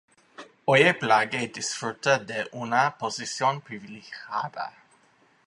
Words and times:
Oye-Plage 0.65 1.49
disfruta 1.53 2.17
de 2.17 2.49
una 2.53 2.97
posición 2.97 3.61
privilegiada. 3.61 4.73